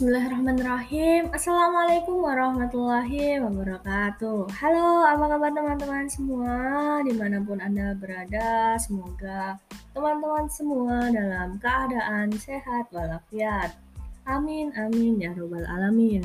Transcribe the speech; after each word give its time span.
Bismillahirrahmanirrahim. 0.00 1.28
Assalamualaikum 1.28 2.24
warahmatullahi 2.24 3.36
wabarakatuh. 3.36 4.48
Halo, 4.48 5.04
apa 5.04 5.28
kabar 5.28 5.52
teman-teman 5.52 6.08
semua? 6.08 6.56
Di 7.04 7.12
mana 7.12 7.36
pun 7.44 7.60
Anda 7.60 7.92
berada, 8.00 8.80
semoga 8.80 9.60
teman-teman 9.92 10.48
semua 10.48 11.04
dalam 11.12 11.60
keadaan 11.60 12.32
sehat 12.32 12.88
walafiat. 12.96 13.76
Amin, 14.24 14.72
amin, 14.72 15.20
ya 15.20 15.36
robbal 15.36 15.68
alamin. 15.68 16.24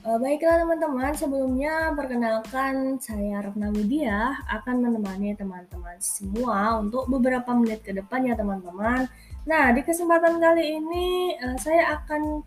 Uh, 0.00 0.16
baiklah 0.16 0.64
teman-teman, 0.64 1.12
sebelumnya 1.12 1.92
perkenalkan 1.92 2.96
saya 2.96 3.44
Rafna 3.44 3.68
Widya 3.68 4.32
akan 4.48 4.80
menemani 4.80 5.36
teman-teman 5.36 6.00
semua 6.00 6.80
untuk 6.80 7.04
beberapa 7.04 7.52
menit 7.52 7.84
ke 7.84 7.92
depan 7.92 8.24
ya 8.24 8.32
teman-teman 8.32 9.04
Nah, 9.44 9.72
di 9.72 9.80
kesempatan 9.80 10.36
kali 10.36 10.80
ini 10.80 11.36
uh, 11.40 11.56
saya 11.56 12.00
akan 12.00 12.44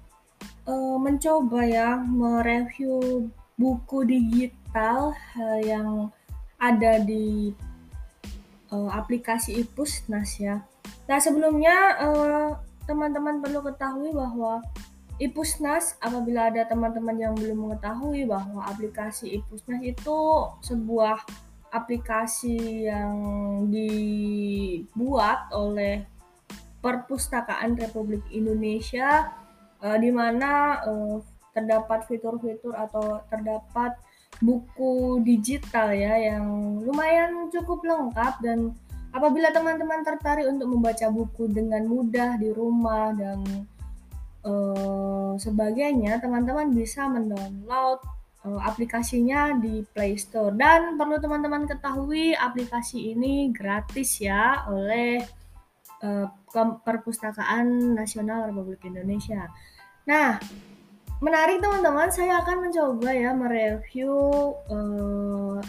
uh, 0.70 0.98
mencoba 1.02 1.62
ya 1.66 1.98
mereview 1.98 3.30
buku 3.58 4.02
digital 4.06 5.14
yang 5.62 6.10
ada 6.58 6.98
di 7.06 7.54
aplikasi 8.74 9.62
Ipusnas 9.62 10.42
ya. 10.42 10.66
Nah, 11.06 11.22
sebelumnya 11.22 11.94
teman-teman 12.90 13.38
perlu 13.38 13.62
ketahui 13.62 14.10
bahwa 14.10 14.66
Ipusnas 15.22 15.94
apabila 16.02 16.50
ada 16.50 16.66
teman-teman 16.66 17.18
yang 17.18 17.34
belum 17.38 17.70
mengetahui 17.70 18.26
bahwa 18.26 18.66
aplikasi 18.66 19.38
Ipusnas 19.38 19.82
itu 19.86 20.18
sebuah 20.66 21.22
aplikasi 21.74 22.86
yang 22.90 23.14
dibuat 23.70 25.50
oleh 25.54 26.06
Perpustakaan 26.84 27.80
Republik 27.80 28.22
Indonesia 28.30 29.32
uh, 29.80 29.98
di 29.98 30.12
mana 30.12 30.84
uh, 30.84 31.18
terdapat 31.56 32.04
fitur-fitur 32.10 32.76
atau 32.76 33.24
terdapat 33.32 33.96
buku 34.44 35.22
digital 35.24 35.94
ya 35.96 36.18
yang 36.34 36.44
lumayan 36.84 37.48
cukup 37.48 37.86
lengkap. 37.88 38.34
Dan 38.44 38.76
apabila 39.16 39.54
teman-teman 39.56 40.04
tertarik 40.04 40.50
untuk 40.50 40.68
membaca 40.74 41.08
buku 41.08 41.48
dengan 41.48 41.88
mudah 41.88 42.36
di 42.36 42.50
rumah 42.52 43.16
dan 43.16 43.70
uh, 44.44 45.34
sebagainya, 45.40 46.20
teman-teman 46.20 46.72
bisa 46.72 47.08
mendownload 47.08 48.00
uh, 48.46 48.62
aplikasinya 48.64 49.58
di 49.60 49.84
Play 49.92 50.20
Store 50.20 50.54
dan 50.54 50.96
perlu 51.00 51.18
teman-teman 51.18 51.68
ketahui 51.68 52.36
aplikasi 52.36 53.16
ini 53.16 53.50
gratis 53.52 54.22
ya 54.22 54.68
oleh 54.70 55.24
uh, 56.04 56.28
Perpustakaan 56.86 57.98
Nasional 57.98 58.54
Republik 58.54 58.86
Indonesia. 58.86 59.50
Nah, 60.06 60.38
menarik 61.18 61.64
teman-teman, 61.64 62.14
saya 62.14 62.46
akan 62.46 62.70
mencoba 62.70 63.10
ya 63.10 63.34
mereview 63.34 64.14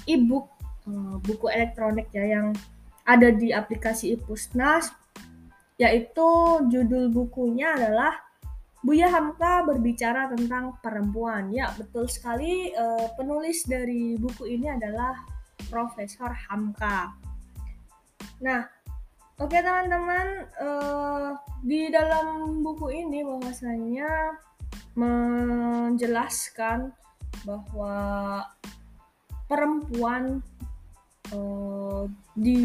e-book 0.04 0.52
buku 1.24 1.48
elektronik 1.48 2.12
ya 2.12 2.36
yang 2.36 2.52
ada 3.08 3.32
di 3.32 3.52
aplikasi 3.52 4.16
Ipusnas 4.16 4.92
yaitu 5.80 6.28
judul 6.70 7.10
bukunya 7.10 7.74
adalah 7.74 8.14
Buya 8.84 9.08
Hamka 9.08 9.64
berbicara 9.64 10.28
tentang 10.28 10.76
perempuan. 10.84 11.48
Ya, 11.48 11.72
betul 11.72 12.04
sekali 12.04 12.68
uh, 12.76 13.08
penulis 13.16 13.64
dari 13.64 14.20
buku 14.20 14.44
ini 14.44 14.68
adalah 14.68 15.24
Profesor 15.72 16.28
Hamka. 16.28 17.16
Nah, 18.44 18.68
Oke 19.34 19.58
teman-teman, 19.58 20.46
uh, 20.62 21.34
di 21.58 21.90
dalam 21.90 22.62
buku 22.62 23.02
ini 23.02 23.26
bahwasanya 23.26 24.38
menjelaskan 24.94 26.94
bahwa 27.42 27.94
perempuan 29.50 30.38
uh, 31.34 32.06
di 32.38 32.62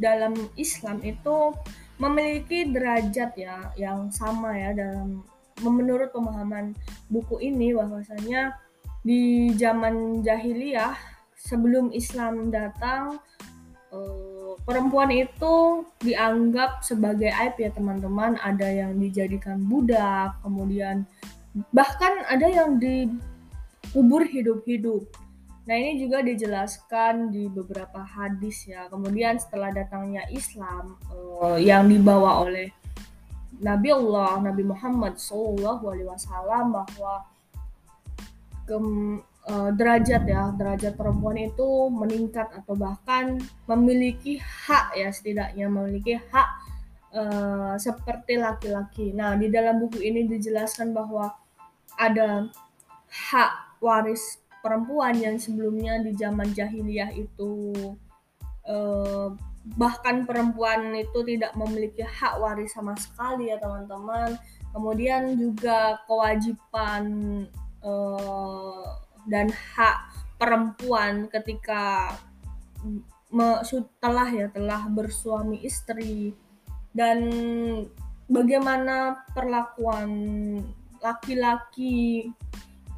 dalam 0.00 0.32
Islam 0.56 1.04
itu 1.04 1.52
memiliki 1.98 2.66
derajat 2.68 3.30
ya 3.38 3.70
yang 3.78 4.10
sama 4.10 4.54
ya 4.58 4.74
dalam 4.74 5.22
menurut 5.62 6.10
pemahaman 6.10 6.74
buku 7.06 7.38
ini 7.38 7.70
bahwasanya 7.70 8.58
di 9.06 9.52
zaman 9.54 10.24
jahiliyah 10.24 10.96
sebelum 11.38 11.92
Islam 11.94 12.50
datang 12.50 13.20
uh, 13.92 14.58
perempuan 14.64 15.12
itu 15.12 15.84
dianggap 16.02 16.82
sebagai 16.82 17.30
aib 17.30 17.54
ya 17.60 17.70
teman-teman. 17.70 18.40
Ada 18.40 18.66
yang 18.66 18.98
dijadikan 18.98 19.62
budak 19.62 20.40
kemudian 20.42 21.06
bahkan 21.70 22.26
ada 22.26 22.50
yang 22.50 22.82
dikubur 22.82 24.26
hidup-hidup 24.26 25.06
nah 25.64 25.74
ini 25.74 25.96
juga 25.96 26.20
dijelaskan 26.20 27.32
di 27.32 27.48
beberapa 27.48 28.04
hadis 28.04 28.68
ya 28.68 28.84
kemudian 28.92 29.40
setelah 29.40 29.72
datangnya 29.72 30.28
Islam 30.28 31.00
uh, 31.08 31.56
yang 31.56 31.88
dibawa 31.88 32.44
oleh 32.44 32.68
Nabi 33.64 33.88
Allah 33.94 34.44
Nabi 34.44 34.62
Muhammad 34.66 35.16
Wasallam 35.16 36.74
bahwa 36.74 37.24
ke, 38.68 38.76
uh, 39.48 39.70
derajat 39.72 40.22
ya 40.26 40.50
derajat 40.52 40.96
perempuan 40.96 41.38
itu 41.38 41.88
meningkat 41.92 42.50
atau 42.50 42.74
bahkan 42.74 43.38
memiliki 43.68 44.40
hak 44.40 44.96
ya 44.98 45.08
setidaknya 45.12 45.68
memiliki 45.68 46.18
hak 46.18 46.48
uh, 47.14 47.74
seperti 47.78 48.40
laki-laki. 48.40 49.12
Nah 49.14 49.36
di 49.38 49.48
dalam 49.52 49.78
buku 49.78 50.02
ini 50.02 50.26
dijelaskan 50.26 50.96
bahwa 50.96 51.32
ada 51.94 52.50
hak 53.08 53.78
waris 53.78 54.42
perempuan 54.64 55.12
yang 55.20 55.36
sebelumnya 55.36 56.00
di 56.00 56.16
zaman 56.16 56.48
jahiliyah 56.56 57.12
itu 57.12 57.76
uh, 58.64 59.28
bahkan 59.76 60.24
perempuan 60.24 60.96
itu 60.96 61.20
tidak 61.24 61.52
memiliki 61.52 62.00
hak 62.00 62.40
waris 62.40 62.72
sama 62.72 62.96
sekali 62.96 63.52
ya 63.52 63.60
teman-teman. 63.60 64.40
Kemudian 64.72 65.36
juga 65.36 66.00
kewajiban 66.08 67.04
uh, 67.84 68.88
dan 69.28 69.52
hak 69.52 69.98
perempuan 70.40 71.28
ketika 71.28 72.16
setelah 73.66 74.28
ya 74.30 74.46
telah 74.48 74.86
bersuami 74.88 75.60
istri 75.66 76.32
dan 76.94 77.18
bagaimana 78.30 79.26
perlakuan 79.34 80.10
laki-laki 81.02 82.30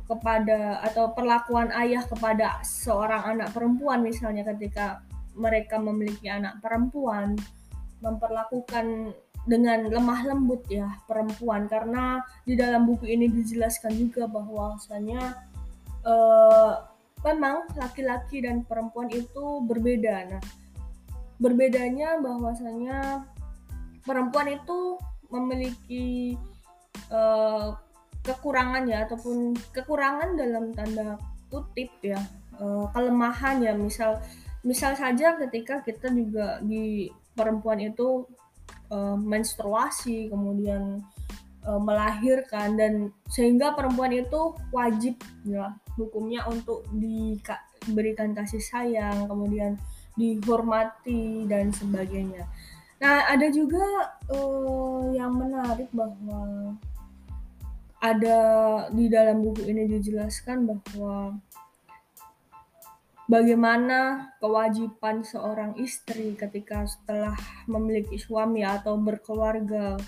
kepada 0.06 0.80
atau 0.86 1.10
perlakuan 1.10 1.74
ayah 1.82 2.06
kepada 2.06 2.62
seorang 2.62 3.36
anak 3.36 3.50
perempuan 3.50 4.06
misalnya 4.06 4.46
ketika 4.54 5.02
mereka 5.34 5.76
memiliki 5.82 6.30
anak 6.30 6.62
perempuan 6.62 7.34
memperlakukan 8.00 9.12
dengan 9.46 9.86
lemah 9.86 10.26
lembut 10.26 10.66
ya 10.66 10.90
perempuan 11.06 11.70
karena 11.70 12.22
di 12.42 12.58
dalam 12.58 12.86
buku 12.86 13.06
ini 13.06 13.30
dijelaskan 13.30 13.94
juga 13.94 14.26
bahwasanya 14.26 15.38
uh, 16.02 16.82
memang 17.22 17.66
laki-laki 17.78 18.42
dan 18.42 18.66
perempuan 18.66 19.10
itu 19.10 19.62
berbeda. 19.66 20.34
Nah, 20.34 20.42
berbedanya 21.38 22.18
bahwasanya 22.22 23.22
perempuan 24.02 24.50
itu 24.50 24.98
memiliki 25.30 26.34
uh, 27.10 27.74
kekurangan 28.26 28.84
ya 28.90 29.06
ataupun 29.06 29.54
kekurangan 29.70 30.34
dalam 30.34 30.74
tanda 30.74 31.14
kutip 31.46 31.94
ya 32.02 32.18
uh, 32.58 32.90
kelemahan 32.90 33.62
ya 33.62 33.72
misal 33.78 34.18
misal 34.66 34.98
saja 34.98 35.38
ketika 35.38 35.78
kita 35.86 36.10
juga 36.10 36.58
di 36.58 37.06
perempuan 37.38 37.78
itu 37.78 38.26
uh, 38.90 39.14
menstruasi 39.14 40.26
kemudian 40.26 41.06
uh, 41.62 41.78
melahirkan 41.78 42.74
dan 42.74 42.92
sehingga 43.30 43.78
perempuan 43.78 44.10
itu 44.10 44.58
wajib 44.74 45.14
ya 45.46 45.70
hukumnya 45.94 46.42
untuk 46.50 46.82
diberikan 46.90 48.34
kasih 48.34 48.60
sayang 48.60 49.30
kemudian 49.30 49.78
dihormati 50.16 51.44
dan 51.44 51.70
sebagainya. 51.70 52.48
Nah 52.96 53.28
ada 53.28 53.52
juga 53.52 54.16
uh, 54.32 55.12
yang 55.12 55.36
menarik 55.36 55.92
bahwa 55.92 56.72
ada 58.00 58.40
di 58.92 59.08
dalam 59.08 59.40
buku 59.40 59.66
ini 59.66 59.88
dijelaskan 59.88 60.68
bahwa 60.68 61.40
bagaimana 63.26 64.30
kewajiban 64.38 65.26
seorang 65.26 65.74
istri 65.80 66.38
ketika 66.38 66.86
setelah 66.86 67.34
memiliki 67.66 68.20
suami 68.20 68.62
atau 68.62 68.94
berkeluarga 69.00 69.98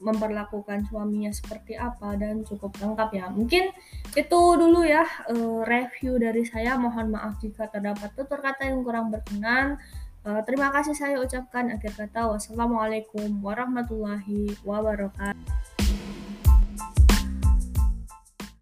memperlakukan 0.00 0.88
suaminya 0.88 1.28
seperti 1.28 1.76
apa 1.76 2.16
dan 2.16 2.40
cukup 2.42 2.72
lengkap 2.80 3.10
ya. 3.12 3.28
Mungkin 3.28 3.68
itu 4.16 4.40
dulu 4.56 4.80
ya 4.80 5.04
uh, 5.28 5.60
review 5.68 6.16
dari 6.16 6.42
saya. 6.48 6.80
Mohon 6.80 7.20
maaf 7.20 7.36
jika 7.38 7.68
terdapat 7.68 8.08
tutur 8.16 8.40
kata 8.40 8.64
yang 8.64 8.80
kurang 8.80 9.12
berkenan. 9.12 9.76
Uh, 10.24 10.40
terima 10.44 10.72
kasih 10.72 10.96
saya 10.96 11.20
ucapkan 11.20 11.68
akhir 11.72 11.96
kata 11.96 12.32
wassalamualaikum 12.32 13.44
warahmatullahi 13.44 14.56
wabarakatuh. 14.64 15.69